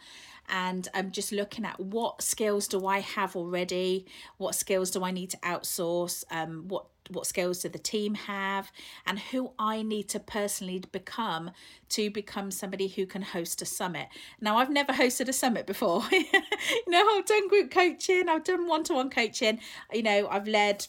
And 0.49 0.87
I'm 0.95 1.11
just 1.11 1.33
looking 1.33 1.65
at 1.65 1.81
what 1.81 2.23
skills 2.23 2.69
do 2.69 2.87
I 2.87 3.01
have 3.01 3.35
already? 3.35 4.07
What 4.37 4.55
skills 4.55 4.91
do 4.91 5.03
I 5.03 5.11
need 5.11 5.31
to 5.31 5.39
outsource? 5.39 6.23
Um, 6.31 6.69
what 6.69 6.87
what 7.11 7.27
skills 7.27 7.59
do 7.59 7.69
the 7.69 7.79
team 7.79 8.15
have 8.15 8.73
and 9.07 9.19
who 9.19 9.53
I 9.59 9.83
need 9.83 10.09
to 10.11 10.21
personally 10.21 10.83
become 10.91 11.51
to 11.91 12.09
become 12.11 12.51
somebody 12.51 12.89
who 12.89 13.05
can 13.05 13.21
host 13.21 13.61
a 13.61 13.67
summit. 13.67 14.09
Now 14.41 14.57
I've 14.57 14.71
never 14.71 14.95
hosted 14.95 15.29
a 15.29 15.33
summit 15.35 15.67
before. 15.67 16.03
you 16.13 16.25
know, 16.87 17.07
I've 17.07 17.27
done 17.27 17.49
group 17.49 17.71
coaching, 17.71 18.31
I've 18.31 18.45
done 18.45 18.67
one-to-one 18.67 19.11
coaching, 19.11 19.61
you 19.93 20.03
know, 20.03 20.29
I've 20.31 20.49
led 20.49 20.87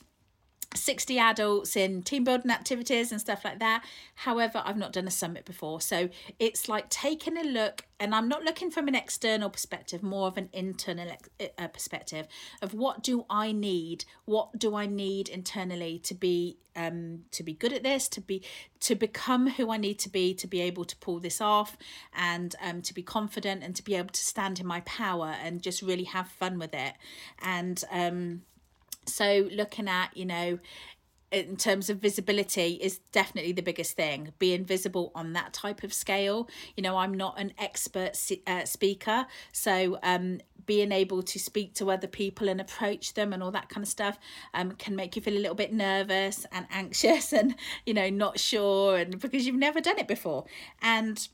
60 0.76 1.18
adults 1.20 1.76
in 1.76 2.02
team 2.04 2.24
building 2.24 2.52
activities 2.52 3.12
and 3.12 3.20
stuff 3.20 3.44
like 3.44 3.60
that. 3.60 3.84
However, 4.16 4.62
I've 4.66 4.78
not 4.78 4.94
done 4.94 5.08
a 5.08 5.12
summit 5.12 5.46
before. 5.46 5.82
So 5.82 6.10
it's 6.40 6.68
like 6.70 6.90
taking 6.90 7.38
a 7.38 7.44
look, 7.44 7.86
and 8.00 8.14
I'm 8.14 8.28
not 8.28 8.44
looking 8.44 8.72
from 8.72 8.88
an 8.88 8.96
external 8.96 9.50
perspective, 9.50 10.04
more 10.04 10.28
of 10.28 10.38
an 10.38 10.50
internal 10.54 11.16
uh, 11.58 11.68
perspective 11.68 12.28
of 12.62 12.74
what 12.74 13.04
do 13.04 13.26
I 13.30 13.52
need? 13.52 14.06
What 14.26 14.60
do 14.60 14.76
I 14.76 14.86
need 14.86 15.30
internally 15.30 16.00
to 16.00 16.14
be 16.14 16.58
um 16.76 17.22
to 17.32 17.42
be 17.42 17.54
good 17.54 17.72
at 17.72 17.84
this 17.84 18.10
to 18.10 18.22
be 18.22 18.44
to 18.82 18.96
become 18.96 19.48
who 19.48 19.72
I 19.72 19.78
need 19.78 19.98
to 20.00 20.10
be 20.10 20.34
to 20.34 20.48
be 20.48 20.62
able 20.62 20.84
to 20.86 20.96
pull 20.98 21.20
this 21.20 21.40
off 21.40 21.78
and 22.14 22.54
um 22.62 22.82
to 22.82 22.94
be 22.94 23.02
confident 23.02 23.64
and 23.64 23.76
to 23.76 23.84
be 23.84 23.96
able 23.96 24.10
to 24.10 24.22
stand 24.22 24.60
in 24.60 24.68
my 24.68 24.82
power 24.82 25.36
and 25.42 25.62
just 25.62 25.82
really 25.82 26.04
have 26.04 26.28
fun 26.28 26.60
with 26.60 26.74
it 26.74 26.94
and 27.42 27.82
um 27.92 28.42
so 29.06 29.50
looking 29.52 29.88
at 29.88 30.16
you 30.16 30.26
know 30.26 30.60
in 31.32 31.58
terms 31.58 31.90
of 31.90 31.98
visibility 31.98 32.74
is 32.82 33.00
definitely 33.12 33.52
the 33.52 33.62
biggest 33.62 33.96
thing. 33.98 34.32
Being 34.40 34.64
visible 34.64 35.12
on 35.16 35.34
that 35.34 35.54
type 35.54 35.84
of 35.84 35.94
scale. 35.94 36.48
You 36.78 36.84
know 36.84 36.98
i'm 36.98 37.14
not 37.14 37.40
an 37.40 37.54
expert 37.58 38.18
uh, 38.48 38.66
speaker. 38.66 39.28
So 39.52 40.00
um 40.04 40.40
being 40.66 40.92
able 40.92 41.22
to 41.22 41.38
speak 41.38 41.76
to 41.76 41.92
other 41.92 42.08
people 42.08 42.50
and 42.50 42.60
approach 42.60 43.14
them 43.14 43.34
and 43.34 43.44
all 43.44 43.52
that 43.52 43.70
kind 43.70 43.84
of 43.84 43.88
stuff 43.88 44.18
um 44.56 44.72
can 44.72 44.96
make 44.96 45.16
you 45.16 45.22
feel 45.22 45.38
a 45.38 45.38
little 45.38 45.56
bit 45.56 45.72
nervous 45.72 46.44
and 46.52 46.66
anxious 46.72 47.34
and 47.40 47.56
you 47.86 47.94
know 47.94 48.10
not 48.10 48.40
sure 48.40 48.98
and 48.98 49.20
because 49.20 49.46
you've 49.46 49.56
never 49.56 49.82
done 49.82 50.00
it 50.00 50.08
before. 50.08 50.46
And 50.82 51.28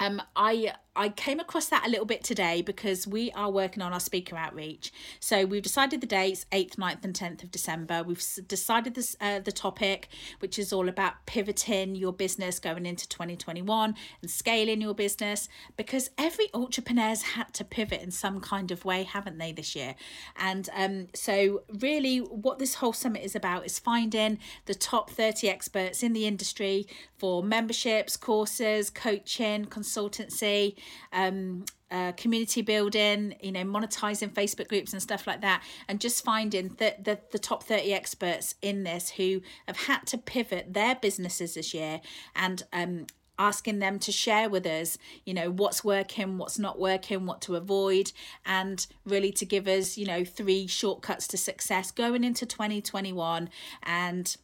um 0.00 0.20
i 0.36 0.72
I 0.94 1.08
came 1.08 1.40
across 1.40 1.66
that 1.66 1.86
a 1.86 1.90
little 1.90 2.04
bit 2.04 2.22
today 2.22 2.60
because 2.60 3.06
we 3.06 3.30
are 3.32 3.50
working 3.50 3.82
on 3.82 3.94
our 3.94 4.00
speaker 4.00 4.36
outreach. 4.36 4.92
So 5.20 5.46
we've 5.46 5.62
decided 5.62 6.02
the 6.02 6.06
dates 6.06 6.44
8th, 6.52 6.76
9th, 6.76 7.02
and 7.02 7.14
10th 7.14 7.42
of 7.42 7.50
December. 7.50 8.02
We've 8.02 8.22
decided 8.46 8.94
this, 8.94 9.16
uh, 9.18 9.40
the 9.40 9.52
topic, 9.52 10.08
which 10.40 10.58
is 10.58 10.70
all 10.70 10.90
about 10.90 11.24
pivoting 11.24 11.94
your 11.94 12.12
business 12.12 12.58
going 12.58 12.84
into 12.84 13.08
2021 13.08 13.94
and 14.20 14.30
scaling 14.30 14.82
your 14.82 14.94
business 14.94 15.48
because 15.78 16.10
every 16.18 16.48
entrepreneur's 16.52 17.22
had 17.22 17.54
to 17.54 17.64
pivot 17.64 18.02
in 18.02 18.10
some 18.10 18.40
kind 18.40 18.70
of 18.70 18.84
way, 18.84 19.04
haven't 19.04 19.38
they, 19.38 19.52
this 19.52 19.74
year? 19.74 19.94
And 20.36 20.68
um, 20.74 21.06
so, 21.14 21.62
really, 21.80 22.18
what 22.18 22.58
this 22.58 22.74
whole 22.76 22.92
summit 22.92 23.22
is 23.22 23.34
about 23.34 23.64
is 23.64 23.78
finding 23.78 24.38
the 24.66 24.74
top 24.74 25.08
30 25.08 25.48
experts 25.48 26.02
in 26.02 26.12
the 26.12 26.26
industry 26.26 26.86
for 27.16 27.42
memberships, 27.42 28.18
courses, 28.18 28.90
coaching, 28.90 29.64
consultancy 29.64 30.76
um, 31.12 31.64
uh, 31.90 32.12
community 32.12 32.62
building, 32.62 33.34
you 33.40 33.52
know, 33.52 33.64
monetizing 33.64 34.32
Facebook 34.32 34.68
groups 34.68 34.92
and 34.92 35.02
stuff 35.02 35.26
like 35.26 35.40
that, 35.42 35.62
and 35.88 36.00
just 36.00 36.24
finding 36.24 36.68
that 36.78 37.04
the, 37.04 37.18
the 37.30 37.38
top 37.38 37.64
30 37.64 37.92
experts 37.92 38.54
in 38.62 38.84
this 38.84 39.10
who 39.10 39.40
have 39.66 39.76
had 39.76 40.06
to 40.06 40.18
pivot 40.18 40.72
their 40.72 40.94
businesses 40.96 41.54
this 41.54 41.74
year 41.74 42.00
and 42.34 42.62
um, 42.72 43.06
asking 43.38 43.78
them 43.78 43.98
to 43.98 44.12
share 44.12 44.48
with 44.48 44.64
us, 44.66 44.98
you 45.24 45.34
know, 45.34 45.50
what's 45.50 45.84
working, 45.84 46.38
what's 46.38 46.58
not 46.58 46.78
working, 46.78 47.26
what 47.26 47.40
to 47.42 47.56
avoid, 47.56 48.12
and 48.46 48.86
really 49.04 49.32
to 49.32 49.44
give 49.44 49.66
us, 49.66 49.96
you 49.96 50.06
know, 50.06 50.24
three 50.24 50.66
shortcuts 50.66 51.26
to 51.28 51.36
success 51.36 51.90
going 51.90 52.24
into 52.24 52.46
2021 52.46 53.50
and 53.82 54.36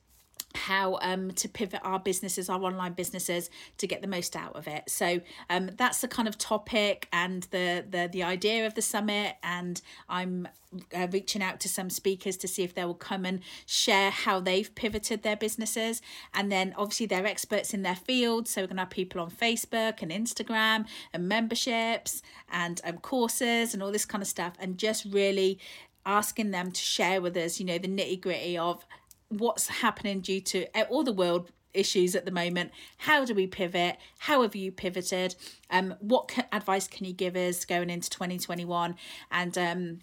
how 0.58 0.98
um 1.02 1.30
to 1.32 1.48
pivot 1.48 1.80
our 1.82 1.98
businesses 1.98 2.48
our 2.48 2.62
online 2.62 2.92
businesses 2.92 3.50
to 3.78 3.86
get 3.86 4.02
the 4.02 4.08
most 4.08 4.36
out 4.36 4.54
of 4.56 4.66
it. 4.66 4.84
So 4.88 5.20
um 5.50 5.70
that's 5.76 6.00
the 6.00 6.08
kind 6.08 6.28
of 6.28 6.36
topic 6.36 7.08
and 7.12 7.44
the 7.44 7.84
the 7.88 8.08
the 8.12 8.22
idea 8.22 8.66
of 8.66 8.74
the 8.74 8.82
summit. 8.82 9.36
And 9.42 9.80
i'm 10.08 10.48
uh, 10.94 11.06
reaching 11.10 11.42
out 11.42 11.60
to 11.60 11.68
some 11.68 11.88
speakers 11.88 12.36
to 12.36 12.48
see 12.48 12.62
if 12.62 12.74
they 12.74 12.84
will 12.84 12.94
come 12.94 13.24
and 13.24 13.40
share 13.64 14.10
how 14.10 14.38
they've 14.38 14.74
pivoted 14.74 15.22
their 15.22 15.36
businesses. 15.36 16.02
And 16.34 16.52
then 16.52 16.74
obviously 16.76 17.06
they're 17.06 17.26
experts 17.26 17.72
in 17.72 17.82
their 17.82 17.96
field. 17.96 18.48
So 18.48 18.62
we're 18.62 18.66
to 18.66 18.76
have 18.76 18.90
people 18.90 19.20
on 19.22 19.30
facebook 19.30 20.02
and 20.02 20.10
instagram 20.10 20.86
and 21.12 21.28
memberships 21.28 22.22
and 22.52 22.80
um, 22.84 22.98
courses 22.98 23.72
and 23.72 23.82
all 23.82 23.92
this 23.92 24.04
kind 24.04 24.20
of 24.20 24.28
stuff. 24.28 24.54
And 24.58 24.76
just 24.76 25.06
really 25.06 25.58
asking 26.04 26.50
them 26.50 26.70
to 26.72 26.80
share 26.80 27.20
with 27.20 27.36
us 27.36 27.60
you 27.60 27.66
know 27.66 27.76
the 27.76 27.88
nitty 27.88 28.18
gritty 28.20 28.56
of 28.56 28.86
what's 29.28 29.68
happening 29.68 30.20
due 30.20 30.40
to 30.40 30.66
uh, 30.78 30.84
all 30.88 31.04
the 31.04 31.12
world 31.12 31.50
issues 31.74 32.14
at 32.14 32.24
the 32.24 32.30
moment. 32.30 32.72
How 32.98 33.24
do 33.24 33.34
we 33.34 33.46
pivot? 33.46 33.98
How 34.18 34.42
have 34.42 34.56
you 34.56 34.72
pivoted? 34.72 35.34
Um 35.70 35.94
what 36.00 36.32
advice 36.52 36.88
can 36.88 37.06
you 37.06 37.12
give 37.12 37.36
us 37.36 37.64
going 37.64 37.90
into 37.90 38.08
2021 38.10 38.96
and 39.30 39.58
um 39.58 39.98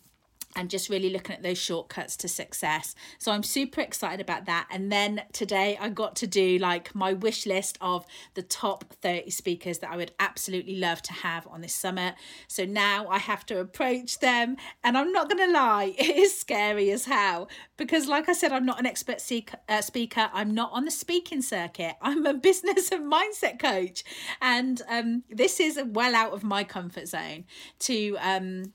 and 0.55 0.69
just 0.69 0.89
really 0.89 1.09
looking 1.09 1.35
at 1.35 1.43
those 1.43 1.57
shortcuts 1.57 2.15
to 2.17 2.27
success. 2.27 2.95
So 3.17 3.31
I'm 3.31 3.43
super 3.43 3.81
excited 3.81 4.21
about 4.21 4.45
that. 4.45 4.67
And 4.71 4.91
then 4.91 5.23
today 5.33 5.77
I 5.79 5.89
got 5.89 6.15
to 6.17 6.27
do 6.27 6.57
like 6.57 6.93
my 6.95 7.13
wish 7.13 7.45
list 7.45 7.77
of 7.81 8.05
the 8.35 8.41
top 8.41 8.93
30 9.01 9.29
speakers 9.31 9.79
that 9.79 9.91
I 9.91 9.97
would 9.97 10.11
absolutely 10.19 10.77
love 10.77 11.01
to 11.03 11.13
have 11.13 11.47
on 11.47 11.61
this 11.61 11.73
summit. 11.73 12.15
So 12.47 12.65
now 12.65 13.07
I 13.07 13.17
have 13.17 13.45
to 13.47 13.59
approach 13.59 14.19
them. 14.19 14.57
And 14.83 14.97
I'm 14.97 15.11
not 15.11 15.29
going 15.29 15.45
to 15.45 15.53
lie, 15.53 15.95
it 15.97 16.15
is 16.15 16.39
scary 16.39 16.91
as 16.91 17.05
hell 17.05 17.49
because, 17.77 18.07
like 18.07 18.29
I 18.29 18.33
said, 18.33 18.51
I'm 18.51 18.65
not 18.65 18.79
an 18.79 18.85
expert 18.85 19.21
uh, 19.67 19.81
speaker. 19.81 20.29
I'm 20.33 20.53
not 20.53 20.71
on 20.71 20.85
the 20.85 20.91
speaking 20.91 21.41
circuit. 21.41 21.95
I'm 22.01 22.25
a 22.25 22.33
business 22.33 22.91
and 22.91 23.11
mindset 23.11 23.59
coach. 23.59 24.03
And 24.41 24.81
um, 24.87 25.23
this 25.29 25.59
is 25.59 25.79
well 25.85 26.15
out 26.15 26.33
of 26.33 26.43
my 26.43 26.63
comfort 26.63 27.07
zone 27.07 27.45
to. 27.79 28.17
Um, 28.21 28.73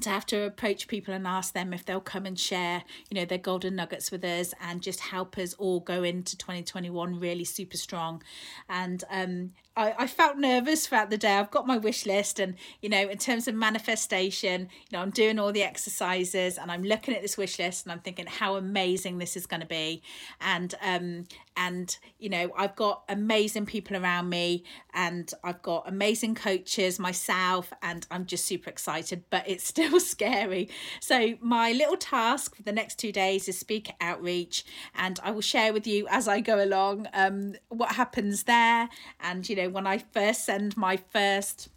to 0.00 0.10
have 0.10 0.26
to 0.26 0.42
approach 0.42 0.88
people 0.88 1.12
and 1.14 1.26
ask 1.26 1.54
them 1.54 1.72
if 1.72 1.84
they'll 1.84 2.00
come 2.00 2.26
and 2.26 2.38
share 2.38 2.84
you 3.10 3.14
know 3.14 3.24
their 3.24 3.38
golden 3.38 3.76
nuggets 3.76 4.10
with 4.10 4.24
us 4.24 4.54
and 4.60 4.82
just 4.82 5.00
help 5.00 5.36
us 5.38 5.54
all 5.54 5.80
go 5.80 6.02
into 6.02 6.36
2021 6.36 7.18
really 7.18 7.44
super 7.44 7.76
strong. 7.76 8.22
And 8.68 9.04
um 9.10 9.52
I, 9.78 9.94
I 9.96 10.06
felt 10.08 10.36
nervous 10.36 10.88
throughout 10.88 11.08
the 11.08 11.16
day. 11.16 11.34
I've 11.34 11.52
got 11.52 11.64
my 11.64 11.78
wish 11.78 12.04
list, 12.04 12.40
and 12.40 12.56
you 12.82 12.88
know, 12.88 13.08
in 13.08 13.16
terms 13.16 13.46
of 13.46 13.54
manifestation, 13.54 14.62
you 14.90 14.98
know, 14.98 15.00
I'm 15.00 15.10
doing 15.10 15.38
all 15.38 15.52
the 15.52 15.62
exercises 15.62 16.58
and 16.58 16.70
I'm 16.70 16.82
looking 16.82 17.14
at 17.14 17.22
this 17.22 17.38
wish 17.38 17.60
list 17.60 17.86
and 17.86 17.92
I'm 17.92 18.00
thinking 18.00 18.26
how 18.26 18.56
amazing 18.56 19.18
this 19.18 19.36
is 19.36 19.46
going 19.46 19.60
to 19.60 19.66
be. 19.66 20.02
And 20.40 20.74
um, 20.82 21.26
and 21.56 21.96
you 22.18 22.28
know, 22.28 22.50
I've 22.56 22.76
got 22.76 23.02
amazing 23.08 23.66
people 23.66 23.96
around 23.96 24.28
me, 24.28 24.64
and 24.94 25.30
I've 25.44 25.60
got 25.62 25.88
amazing 25.88 26.34
coaches 26.34 26.98
myself, 26.98 27.72
and 27.82 28.06
I'm 28.10 28.26
just 28.26 28.44
super 28.44 28.70
excited, 28.70 29.24
but 29.30 29.48
it's 29.48 29.64
still 29.74 30.00
scary. 30.00 30.70
So 31.00 31.34
my 31.40 31.72
little 31.72 31.96
task 31.96 32.56
for 32.56 32.62
the 32.62 32.72
next 32.72 32.98
two 32.98 33.12
days 33.12 33.48
is 33.48 33.58
speaker 33.58 33.92
outreach, 34.00 34.64
and 34.94 35.20
I 35.22 35.30
will 35.30 35.40
share 35.40 35.72
with 35.72 35.86
you 35.86 36.06
as 36.10 36.26
I 36.26 36.40
go 36.40 36.62
along 36.62 37.08
um, 37.12 37.54
what 37.68 37.92
happens 37.92 38.44
there, 38.44 38.88
and 39.20 39.48
you 39.48 39.56
know 39.56 39.67
when 39.68 39.86
I 39.86 39.98
first 39.98 40.44
send 40.44 40.76
my 40.76 40.96
first 40.96 41.68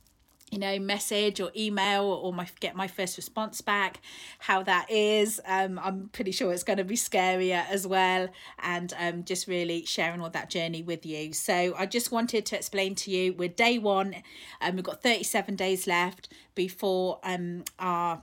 you 0.51 0.59
know 0.59 0.77
message 0.79 1.39
or 1.39 1.49
email 1.55 2.03
or 2.03 2.33
my 2.33 2.45
get 2.59 2.75
my 2.75 2.87
first 2.87 3.15
response 3.15 3.61
back 3.61 4.01
how 4.39 4.61
that 4.61 4.85
is 4.91 5.39
um 5.47 5.79
i'm 5.81 6.09
pretty 6.09 6.31
sure 6.31 6.51
it's 6.51 6.63
going 6.63 6.77
to 6.77 6.83
be 6.83 6.95
scarier 6.95 7.65
as 7.69 7.87
well 7.87 8.27
and 8.59 8.93
um 8.99 9.23
just 9.23 9.47
really 9.47 9.85
sharing 9.85 10.21
all 10.21 10.29
that 10.29 10.49
journey 10.49 10.83
with 10.83 11.05
you. 11.05 11.31
So 11.31 11.73
i 11.77 11.85
just 11.85 12.11
wanted 12.11 12.45
to 12.47 12.57
explain 12.57 12.95
to 12.95 13.11
you 13.11 13.33
we're 13.33 13.47
day 13.47 13.77
one 13.77 14.13
and 14.59 14.71
um, 14.71 14.75
we've 14.75 14.83
got 14.83 15.01
37 15.01 15.55
days 15.55 15.87
left 15.87 16.27
before 16.53 17.19
um 17.23 17.63
our 17.79 18.21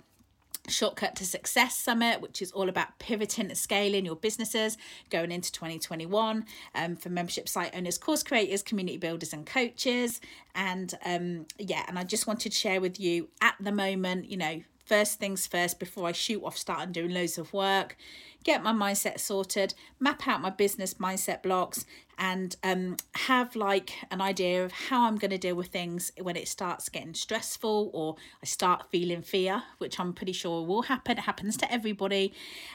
Shortcut 0.70 1.16
to 1.16 1.25
Success 1.25 1.76
Summit, 1.76 2.20
which 2.20 2.42
is 2.42 2.52
all 2.52 2.68
about 2.68 2.98
pivoting 2.98 3.46
and 3.46 3.58
scaling 3.58 4.04
your 4.04 4.16
businesses 4.16 4.76
going 5.10 5.30
into 5.30 5.50
2021 5.52 6.44
um, 6.75 6.96
for 6.96 7.08
membership 7.08 7.48
site 7.48 7.75
owners, 7.75 7.98
course 7.98 8.22
creators, 8.22 8.62
community 8.62 8.98
builders, 8.98 9.32
and 9.32 9.46
coaches. 9.46 10.20
And 10.54 10.94
um, 11.04 11.46
yeah, 11.58 11.84
and 11.88 11.98
I 11.98 12.04
just 12.04 12.26
wanted 12.26 12.52
to 12.52 12.58
share 12.58 12.80
with 12.80 12.98
you 13.00 13.28
at 13.40 13.54
the 13.60 13.72
moment, 13.72 14.30
you 14.30 14.37
know, 14.37 14.62
first 14.88 15.18
things 15.18 15.47
first 15.47 15.78
before 15.78 16.09
I 16.09 16.12
shoot 16.12 16.42
off, 16.42 16.57
start 16.57 16.92
doing 16.92 17.12
loads 17.12 17.38
of 17.38 17.52
work 17.52 17.97
get 18.45 18.62
my 18.62 18.73
mindset 18.73 19.21
sorted, 19.21 19.75
map 20.00 20.26
out 20.26 20.40
my 20.40 20.50
business 20.50 20.95
mindset 20.95 21.42
blocks, 21.42 21.85
and 22.18 22.57
um, 22.64 22.97
have 23.14 23.54
like 23.54 23.92
an 24.11 24.21
idea 24.21 24.64
of 24.64 24.73
how 24.73 25.07
I'm 25.07 25.16
going 25.16 25.30
to 25.30 25.38
deal 25.38 25.54
with 25.54 25.68
things 25.68 26.11
when 26.21 26.35
it 26.35 26.49
starts 26.49 26.88
getting 26.88 27.14
stressful 27.14 27.90
or 27.92 28.16
I 28.42 28.47
start 28.47 28.90
feeling 28.90 29.23
fear, 29.23 29.62
which 29.78 30.00
I'm 30.00 30.12
pretty 30.12 30.33
sure 30.33 30.64
will 30.64 30.83
happen. 30.83 31.18
It 31.18 31.23
happens 31.23 31.57
to 31.59 31.73
everybody. 31.73 32.33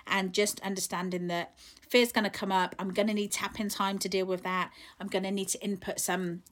And 0.07 0.31
just 0.31 0.59
understanding 0.61 1.27
that 1.27 1.57
fear's 1.89 2.11
going 2.11 2.23
to 2.23 2.29
come 2.29 2.51
up. 2.51 2.75
I'm 2.79 2.91
going 2.91 3.07
to 3.07 3.13
need 3.13 3.31
tapping 3.31 3.69
time 3.69 3.97
to 3.99 4.07
deal 4.07 4.25
with 4.25 4.43
that. 4.43 4.71
I'm 4.99 5.07
going 5.07 5.23
to 5.23 5.31
need 5.31 5.49
to 5.49 5.63
input 5.63 5.99
some 5.99 6.43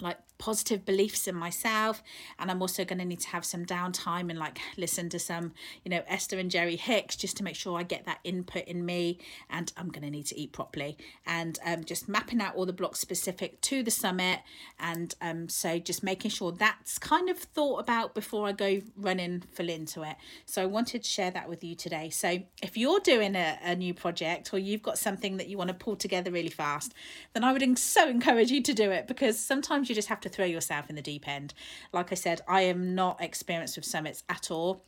like 0.00 0.18
positive 0.38 0.84
beliefs 0.84 1.28
in 1.28 1.34
myself 1.34 2.02
and 2.38 2.50
i'm 2.50 2.60
also 2.60 2.84
going 2.84 2.98
to 2.98 3.04
need 3.04 3.20
to 3.20 3.28
have 3.28 3.44
some 3.44 3.64
downtime 3.64 4.28
and 4.28 4.38
like 4.38 4.58
listen 4.76 5.08
to 5.08 5.18
some 5.18 5.52
you 5.84 5.90
know 5.90 6.02
esther 6.08 6.38
and 6.38 6.50
jerry 6.50 6.76
hicks 6.76 7.14
just 7.14 7.36
to 7.36 7.44
make 7.44 7.54
sure 7.54 7.78
i 7.78 7.82
get 7.82 8.04
that 8.04 8.18
input 8.24 8.64
in 8.64 8.84
me 8.84 9.18
and 9.48 9.72
i'm 9.76 9.88
going 9.88 10.02
to 10.02 10.10
need 10.10 10.26
to 10.26 10.38
eat 10.38 10.52
properly. 10.52 10.96
And 11.26 11.58
um, 11.64 11.84
just 11.84 12.08
mapping 12.08 12.40
out 12.40 12.54
all 12.54 12.66
the 12.66 12.72
blocks 12.72 13.00
specific 13.00 13.60
to 13.62 13.82
the 13.82 13.90
summit 13.90 14.40
and 14.78 15.14
um, 15.20 15.48
so 15.48 15.78
just 15.78 16.02
making 16.02 16.30
sure 16.30 16.52
that's 16.52 16.98
kind 16.98 17.28
of 17.28 17.38
thought 17.38 17.80
about 17.80 18.14
before 18.14 18.46
i 18.46 18.52
go 18.52 18.80
running 18.96 19.42
full 19.52 19.68
into 19.68 20.02
it. 20.02 20.16
So 20.46 20.62
i 20.62 20.66
wanted 20.66 21.02
to 21.02 21.08
share 21.08 21.30
that 21.30 21.48
with 21.48 21.64
you 21.64 21.74
today. 21.74 22.10
So 22.10 22.38
if 22.62 22.76
you're 22.76 23.00
doing 23.00 23.34
a, 23.34 23.58
a 23.62 23.74
new 23.74 23.94
project 23.94 24.52
or 24.52 24.58
you've 24.58 24.82
got 24.82 24.98
something 24.98 25.36
that 25.38 25.48
you 25.48 25.58
want 25.58 25.68
to 25.68 25.74
pull 25.74 25.96
together 25.96 26.30
really 26.30 26.48
fast 26.48 26.94
then 27.32 27.42
i 27.42 27.52
would 27.52 27.64
so 27.78 28.08
encourage 28.08 28.50
you 28.50 28.62
to 28.62 28.74
do 28.74 28.90
it 28.90 29.06
because 29.06 29.38
sometimes 29.38 29.83
you 29.88 29.94
just 29.94 30.08
have 30.08 30.20
to 30.20 30.28
throw 30.28 30.44
yourself 30.44 30.88
in 30.88 30.96
the 30.96 31.02
deep 31.02 31.28
end. 31.28 31.54
Like 31.92 32.12
I 32.12 32.14
said, 32.14 32.40
I 32.48 32.62
am 32.62 32.94
not 32.94 33.20
experienced 33.20 33.76
with 33.76 33.84
summits 33.84 34.24
at 34.28 34.50
all, 34.50 34.84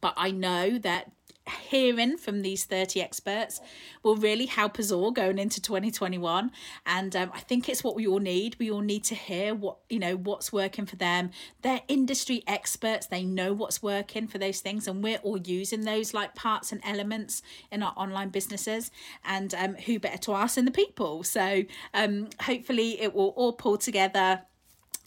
but 0.00 0.14
I 0.16 0.30
know 0.30 0.78
that 0.78 1.10
hearing 1.50 2.16
from 2.16 2.42
these 2.42 2.64
30 2.64 3.00
experts 3.00 3.60
will 4.02 4.16
really 4.16 4.46
help 4.46 4.78
us 4.78 4.90
all 4.90 5.10
going 5.10 5.38
into 5.38 5.60
2021 5.60 6.50
and 6.86 7.16
um, 7.16 7.30
i 7.34 7.40
think 7.40 7.68
it's 7.68 7.82
what 7.82 7.96
we 7.96 8.06
all 8.06 8.18
need. 8.18 8.56
We 8.58 8.70
all 8.70 8.80
need 8.80 9.04
to 9.04 9.14
hear 9.14 9.54
what 9.54 9.78
you 9.88 9.98
know 9.98 10.16
what's 10.16 10.52
working 10.52 10.86
for 10.86 10.96
them. 10.96 11.30
They're 11.62 11.82
industry 11.88 12.42
experts. 12.46 13.06
They 13.06 13.24
know 13.24 13.52
what's 13.52 13.82
working 13.82 14.28
for 14.28 14.38
those 14.38 14.60
things 14.60 14.86
and 14.86 15.02
we're 15.02 15.18
all 15.18 15.38
using 15.38 15.82
those 15.82 16.14
like 16.14 16.34
parts 16.34 16.72
and 16.72 16.80
elements 16.84 17.42
in 17.70 17.82
our 17.82 17.94
online 17.96 18.28
businesses 18.28 18.90
and 19.24 19.54
um, 19.54 19.74
who 19.74 19.98
better 19.98 20.18
to 20.18 20.34
ask 20.34 20.56
than 20.56 20.64
the 20.64 20.70
people? 20.70 21.22
So 21.22 21.64
um, 21.94 22.28
hopefully 22.42 23.00
it 23.00 23.14
will 23.14 23.30
all 23.30 23.52
pull 23.52 23.78
together 23.78 24.42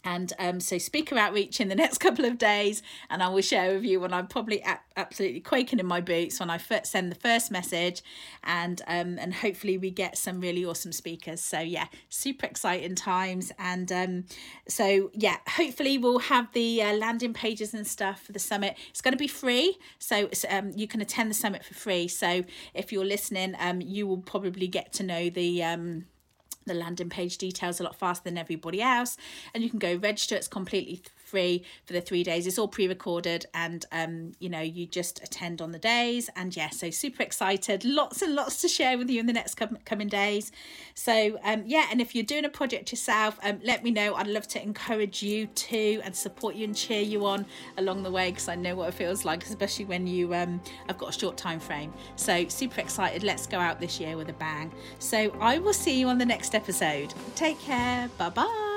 and 0.04 0.32
um, 0.38 0.60
so 0.60 0.78
speaker 0.78 1.16
outreach 1.16 1.60
in 1.60 1.68
the 1.68 1.74
next 1.74 1.98
couple 2.06 2.24
of 2.24 2.38
days 2.38 2.82
and 3.10 3.22
i 3.22 3.28
will 3.28 3.42
share 3.42 3.74
with 3.74 3.84
you 3.84 4.00
when 4.00 4.12
i'm 4.12 4.26
probably 4.26 4.64
absolutely 4.96 5.40
quaking 5.40 5.78
in 5.78 5.86
my 5.86 6.00
boots 6.00 6.40
when 6.40 6.50
i 6.50 6.58
send 6.82 7.10
the 7.10 7.16
first 7.16 7.50
message 7.50 8.02
and 8.44 8.82
um, 8.86 9.18
and 9.18 9.34
hopefully 9.34 9.78
we 9.78 9.90
get 9.90 10.18
some 10.18 10.40
really 10.40 10.64
awesome 10.64 10.92
speakers. 10.92 11.40
So 11.40 11.60
yeah 11.60 11.86
super 12.08 12.46
exciting 12.46 12.94
times 12.94 13.52
and 13.58 13.90
um, 13.92 14.24
so 14.68 15.10
yeah 15.14 15.38
hopefully 15.48 15.98
we'll 15.98 16.18
have 16.18 16.52
the 16.52 16.82
uh, 16.82 16.94
landing 16.94 17.32
pages 17.32 17.74
and 17.74 17.86
stuff 17.86 18.22
for 18.22 18.32
the 18.32 18.38
summit. 18.38 18.76
It's 18.90 19.00
going 19.00 19.12
to 19.12 19.18
be 19.18 19.28
free 19.28 19.78
so 19.98 20.28
um, 20.48 20.72
you 20.74 20.88
can 20.88 21.00
attend 21.00 21.30
the 21.30 21.34
summit 21.34 21.64
for 21.64 21.74
free. 21.74 22.08
So 22.08 22.44
if 22.74 22.92
you're 22.92 23.04
listening 23.04 23.54
um, 23.58 23.80
you 23.80 24.06
will 24.06 24.18
probably 24.18 24.66
get 24.66 24.92
to 24.94 25.02
know 25.02 25.30
the 25.30 25.62
um, 25.62 26.06
the 26.66 26.74
landing 26.74 27.08
page 27.08 27.38
details 27.38 27.80
a 27.80 27.82
lot 27.82 27.96
faster 27.96 28.24
than 28.24 28.38
everybody 28.38 28.80
else 28.80 29.16
and 29.54 29.62
you 29.62 29.70
can 29.70 29.78
go 29.78 29.96
register. 29.96 30.36
It's 30.36 30.48
completely 30.48 31.02
free 31.32 31.64
for 31.86 31.94
the 31.94 32.00
three 32.02 32.22
days. 32.22 32.46
It's 32.46 32.58
all 32.58 32.68
pre-recorded 32.68 33.46
and 33.54 33.86
um, 33.90 34.32
you 34.38 34.50
know, 34.50 34.60
you 34.60 34.86
just 34.86 35.22
attend 35.24 35.62
on 35.62 35.72
the 35.72 35.78
days. 35.78 36.28
And 36.36 36.54
yeah, 36.54 36.68
so 36.68 36.90
super 36.90 37.22
excited. 37.22 37.86
Lots 37.86 38.20
and 38.20 38.34
lots 38.34 38.60
to 38.60 38.68
share 38.68 38.98
with 38.98 39.08
you 39.08 39.18
in 39.18 39.26
the 39.26 39.32
next 39.32 39.54
com- 39.54 39.78
coming 39.86 40.08
days. 40.08 40.52
So 40.94 41.38
um, 41.42 41.64
yeah, 41.66 41.86
and 41.90 42.02
if 42.02 42.14
you're 42.14 42.30
doing 42.34 42.44
a 42.44 42.50
project 42.50 42.92
yourself, 42.92 43.38
um, 43.42 43.60
let 43.64 43.82
me 43.82 43.90
know. 43.90 44.14
I'd 44.14 44.26
love 44.26 44.46
to 44.48 44.62
encourage 44.62 45.22
you 45.22 45.46
to 45.46 46.02
and 46.04 46.14
support 46.14 46.54
you 46.54 46.64
and 46.64 46.76
cheer 46.76 47.00
you 47.00 47.24
on 47.24 47.46
along 47.78 48.02
the 48.02 48.10
way 48.10 48.30
because 48.30 48.48
I 48.48 48.54
know 48.54 48.76
what 48.76 48.90
it 48.90 48.94
feels 48.94 49.24
like, 49.24 49.42
especially 49.46 49.86
when 49.86 50.06
you 50.06 50.34
um, 50.34 50.60
I've 50.90 50.98
got 50.98 51.16
a 51.16 51.18
short 51.18 51.38
time 51.38 51.60
frame. 51.60 51.94
So 52.16 52.46
super 52.48 52.82
excited. 52.82 53.22
Let's 53.22 53.46
go 53.46 53.58
out 53.58 53.80
this 53.80 53.98
year 53.98 54.18
with 54.18 54.28
a 54.28 54.34
bang. 54.34 54.70
So 54.98 55.34
I 55.40 55.58
will 55.58 55.72
see 55.72 55.98
you 55.98 56.08
on 56.08 56.18
the 56.18 56.26
next 56.26 56.54
episode. 56.54 57.14
Take 57.34 57.58
care. 57.60 58.10
Bye 58.18 58.28
bye. 58.28 58.71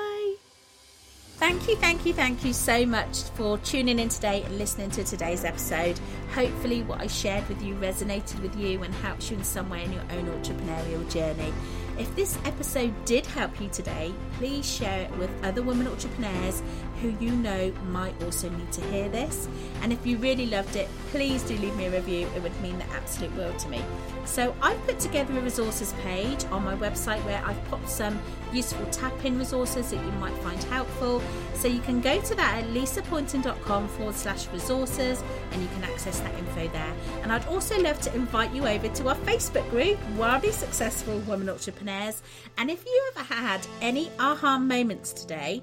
Thank 1.38 1.68
you, 1.68 1.76
thank 1.76 2.06
you, 2.06 2.14
thank 2.14 2.46
you 2.46 2.54
so 2.54 2.86
much 2.86 3.24
for 3.34 3.58
tuning 3.58 3.98
in 3.98 4.08
today 4.08 4.42
and 4.44 4.56
listening 4.56 4.90
to 4.92 5.04
today's 5.04 5.44
episode. 5.44 6.00
Hopefully, 6.34 6.82
what 6.82 7.02
I 7.02 7.08
shared 7.08 7.46
with 7.50 7.62
you 7.62 7.74
resonated 7.74 8.40
with 8.40 8.56
you 8.56 8.82
and 8.82 8.94
helps 8.94 9.30
you 9.30 9.36
in 9.36 9.44
some 9.44 9.68
way 9.68 9.84
in 9.84 9.92
your 9.92 10.02
own 10.12 10.24
entrepreneurial 10.28 11.06
journey. 11.12 11.52
If 11.98 12.16
this 12.16 12.38
episode 12.46 12.94
did 13.04 13.26
help 13.26 13.60
you 13.60 13.68
today, 13.68 14.14
please 14.38 14.64
share 14.64 15.02
it 15.02 15.10
with 15.18 15.30
other 15.44 15.62
women 15.62 15.88
entrepreneurs 15.88 16.62
who 17.02 17.14
you 17.20 17.32
know 17.32 17.72
might 17.90 18.20
also 18.22 18.48
need 18.50 18.72
to 18.72 18.80
hear 18.82 19.08
this. 19.08 19.48
And 19.82 19.92
if 19.92 20.06
you 20.06 20.16
really 20.18 20.46
loved 20.46 20.76
it, 20.76 20.88
please 21.10 21.42
do 21.42 21.56
leave 21.58 21.76
me 21.76 21.86
a 21.86 21.90
review. 21.90 22.28
It 22.34 22.42
would 22.42 22.58
mean 22.60 22.78
the 22.78 22.86
absolute 22.92 23.34
world 23.36 23.58
to 23.60 23.68
me. 23.68 23.82
So 24.24 24.54
I've 24.60 24.84
put 24.86 24.98
together 24.98 25.38
a 25.38 25.40
resources 25.40 25.92
page 26.02 26.44
on 26.46 26.64
my 26.64 26.74
website 26.76 27.24
where 27.24 27.42
I've 27.44 27.62
put 27.66 27.88
some 27.88 28.18
useful 28.52 28.84
tap 28.86 29.24
in 29.24 29.38
resources 29.38 29.90
that 29.90 30.04
you 30.04 30.12
might 30.12 30.36
find 30.38 30.62
helpful. 30.64 31.22
So 31.54 31.68
you 31.68 31.80
can 31.80 32.00
go 32.00 32.20
to 32.20 32.34
that 32.34 32.62
at 32.62 32.70
lisapoynton.com 32.70 33.88
forward 33.88 34.14
slash 34.14 34.48
resources 34.48 35.22
and 35.52 35.62
you 35.62 35.68
can 35.68 35.84
access 35.84 36.20
that 36.20 36.34
info 36.34 36.68
there. 36.68 36.92
And 37.22 37.32
I'd 37.32 37.46
also 37.46 37.80
love 37.80 38.00
to 38.02 38.14
invite 38.14 38.52
you 38.52 38.66
over 38.66 38.88
to 38.88 39.08
our 39.08 39.16
Facebook 39.16 39.68
group, 39.70 39.98
Wildly 40.16 40.52
Successful 40.52 41.18
Women 41.20 41.48
Entrepreneurs. 41.48 42.22
And 42.58 42.70
if 42.70 42.84
you 42.84 43.12
ever 43.14 43.34
had 43.34 43.66
any 43.80 44.10
aha 44.18 44.58
moments 44.58 45.12
today, 45.12 45.62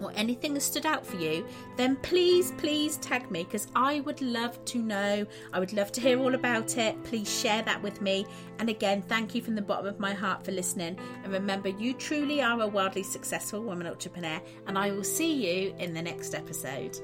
or 0.00 0.12
anything 0.14 0.54
that 0.54 0.60
stood 0.60 0.86
out 0.86 1.06
for 1.06 1.16
you, 1.16 1.46
then 1.76 1.96
please, 1.96 2.52
please 2.58 2.96
tag 2.98 3.30
me 3.30 3.44
because 3.44 3.68
I 3.74 4.00
would 4.00 4.20
love 4.20 4.62
to 4.66 4.78
know. 4.78 5.26
I 5.52 5.60
would 5.60 5.72
love 5.72 5.92
to 5.92 6.00
hear 6.00 6.18
all 6.18 6.34
about 6.34 6.76
it. 6.76 7.02
Please 7.04 7.40
share 7.40 7.62
that 7.62 7.82
with 7.82 8.00
me. 8.00 8.26
And 8.58 8.68
again, 8.68 9.02
thank 9.02 9.34
you 9.34 9.42
from 9.42 9.54
the 9.54 9.62
bottom 9.62 9.86
of 9.86 10.00
my 10.00 10.12
heart 10.12 10.44
for 10.44 10.52
listening. 10.52 10.98
And 11.22 11.32
remember, 11.32 11.68
you 11.68 11.94
truly 11.94 12.42
are 12.42 12.60
a 12.60 12.66
wildly 12.66 13.02
successful 13.02 13.62
woman 13.62 13.86
entrepreneur. 13.86 14.40
And 14.66 14.78
I 14.78 14.90
will 14.90 15.04
see 15.04 15.32
you 15.32 15.74
in 15.78 15.94
the 15.94 16.02
next 16.02 16.34
episode. 16.34 16.98